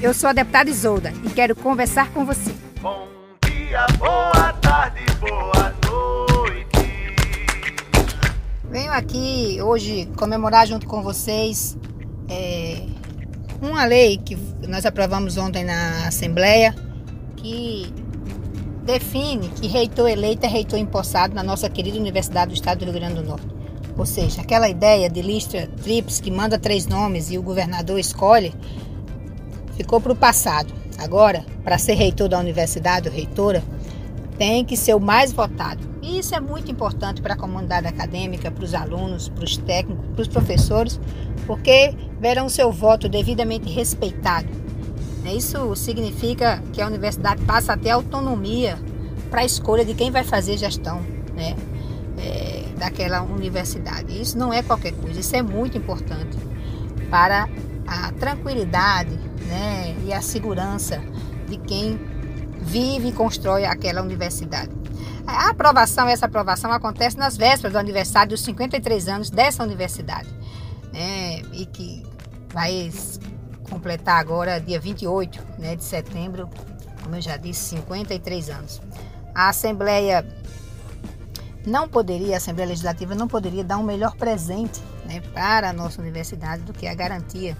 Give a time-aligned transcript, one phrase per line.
[0.00, 2.54] eu sou a deputada Isolda e quero conversar com você.
[2.80, 3.08] Bom
[3.44, 7.16] dia, boa tarde, boa noite.
[8.70, 11.76] Venho aqui hoje comemorar junto com vocês
[12.28, 12.82] é,
[13.60, 14.36] uma lei que
[14.68, 16.74] nós aprovamos ontem na Assembleia
[17.36, 17.92] que
[18.84, 22.94] define que reitor eleito é reitor empossado na nossa querida Universidade do Estado do Rio
[22.94, 23.48] Grande do Norte.
[23.96, 28.54] Ou seja, aquela ideia de lista trips que manda três nomes e o governador escolhe
[29.78, 30.74] ficou para o passado.
[30.98, 33.62] Agora, para ser reitor da universidade ou reitora,
[34.36, 35.86] tem que ser o mais votado.
[36.02, 40.04] E isso é muito importante para a comunidade acadêmica, para os alunos, para os técnicos,
[40.14, 41.00] para os professores,
[41.46, 44.48] porque verão seu voto devidamente respeitado.
[45.24, 48.78] Isso significa que a universidade passa a ter autonomia
[49.30, 51.02] para a escolha de quem vai fazer gestão
[51.34, 51.54] né,
[52.18, 54.20] é, daquela universidade.
[54.20, 56.38] Isso não é qualquer coisa, isso é muito importante
[57.10, 57.48] para
[57.88, 61.02] a tranquilidade né, e a segurança
[61.48, 61.98] de quem
[62.60, 64.70] vive e constrói aquela universidade.
[65.26, 70.28] A aprovação, essa aprovação acontece nas vésperas do aniversário dos 53 anos dessa universidade,
[70.92, 72.06] né, e que
[72.52, 72.92] vai
[73.70, 76.48] completar agora dia 28 né, de setembro,
[77.02, 78.80] como eu já disse, 53 anos.
[79.34, 80.26] A Assembleia
[81.66, 86.00] não poderia, a Assembleia Legislativa não poderia dar um melhor presente né, para a nossa
[86.00, 87.56] universidade do que a garantia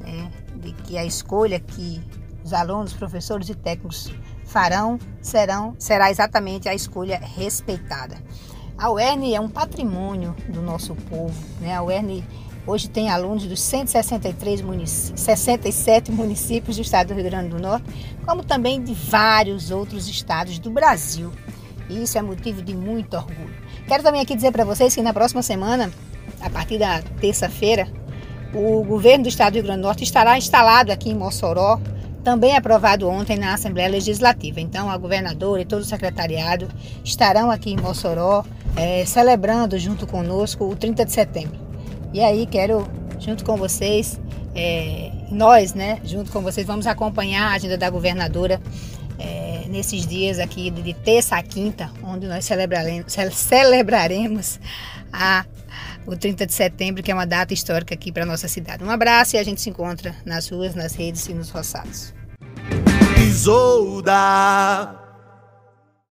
[0.00, 2.02] né, de que a escolha que
[2.44, 4.12] os alunos, professores e técnicos
[4.44, 8.16] farão serão, será exatamente a escolha respeitada.
[8.76, 11.34] A UERN é um patrimônio do nosso povo.
[11.60, 11.74] Né?
[11.74, 12.22] A UERN
[12.66, 17.86] hoje tem alunos dos 163 municípios, 67 municípios do estado do Rio Grande do Norte,
[18.26, 21.32] como também de vários outros estados do Brasil.
[21.88, 23.54] E isso é motivo de muito orgulho.
[23.86, 25.90] Quero também aqui dizer para vocês que na próxima semana,
[26.40, 27.88] a partir da terça-feira,
[28.54, 31.80] o governo do estado do Rio Grande do Norte estará instalado aqui em Mossoró,
[32.22, 34.60] também aprovado ontem na Assembleia Legislativa.
[34.60, 36.68] Então, a governadora e todo o secretariado
[37.04, 38.44] estarão aqui em Mossoró,
[38.76, 41.58] é, celebrando junto conosco o 30 de setembro.
[42.12, 42.86] E aí, quero,
[43.18, 44.20] junto com vocês,
[44.54, 48.60] é, nós, né, junto com vocês, vamos acompanhar a agenda da governadora
[49.18, 54.60] é, nesses dias aqui de terça a quinta, onde nós celebraremos, celebraremos
[55.12, 55.44] a
[56.06, 58.82] o 30 de setembro, que é uma data histórica aqui para nossa cidade.
[58.84, 62.14] Um abraço e a gente se encontra nas ruas, nas redes e nos roçados.
[63.18, 65.01] Isolda.